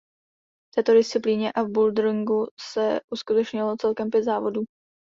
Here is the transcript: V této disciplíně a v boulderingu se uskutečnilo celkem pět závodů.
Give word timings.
V 0.71 0.75
této 0.75 0.93
disciplíně 0.93 1.51
a 1.51 1.61
v 1.63 1.69
boulderingu 1.71 2.47
se 2.71 2.99
uskutečnilo 3.13 3.75
celkem 3.77 4.09
pět 4.09 4.23
závodů. 4.23 4.61